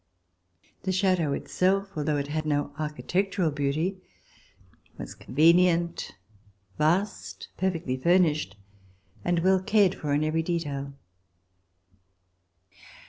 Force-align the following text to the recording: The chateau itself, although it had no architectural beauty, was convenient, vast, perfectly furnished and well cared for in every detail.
The 0.81 0.91
chateau 0.91 1.33
itself, 1.33 1.91
although 1.95 2.17
it 2.17 2.29
had 2.29 2.47
no 2.47 2.73
architectural 2.79 3.51
beauty, 3.51 4.01
was 4.97 5.13
convenient, 5.13 6.15
vast, 6.79 7.49
perfectly 7.55 7.97
furnished 7.97 8.55
and 9.23 9.37
well 9.41 9.61
cared 9.61 9.93
for 9.93 10.11
in 10.15 10.23
every 10.23 10.41
detail. 10.41 10.93